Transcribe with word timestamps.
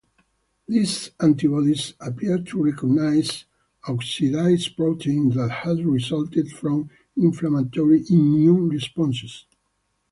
These 0.67 1.11
antibodies 1.19 1.93
appear 2.01 2.39
to 2.39 2.63
recognize 2.63 3.45
oxidized 3.87 4.75
protein 4.75 5.29
that 5.35 5.51
has 5.51 5.83
resulted 5.83 6.49
from 6.51 6.89
inflammatory 7.15 8.03
immune 8.09 8.69
responses. 8.69 9.45